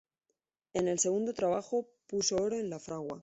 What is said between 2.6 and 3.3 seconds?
la fragua.